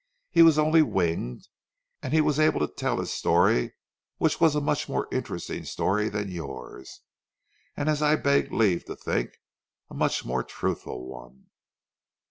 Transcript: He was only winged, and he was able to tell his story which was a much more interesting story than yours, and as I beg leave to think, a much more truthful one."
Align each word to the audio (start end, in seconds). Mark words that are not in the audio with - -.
He 0.31 0.41
was 0.41 0.57
only 0.57 0.81
winged, 0.81 1.47
and 2.01 2.11
he 2.11 2.21
was 2.21 2.39
able 2.39 2.59
to 2.61 2.67
tell 2.67 2.97
his 2.99 3.13
story 3.13 3.75
which 4.17 4.41
was 4.41 4.55
a 4.55 4.59
much 4.59 4.89
more 4.89 5.07
interesting 5.11 5.63
story 5.63 6.09
than 6.09 6.31
yours, 6.31 7.01
and 7.77 7.87
as 7.87 8.01
I 8.01 8.15
beg 8.15 8.51
leave 8.51 8.83
to 8.85 8.95
think, 8.95 9.33
a 9.91 9.93
much 9.93 10.25
more 10.25 10.43
truthful 10.43 11.05
one." 11.05 11.51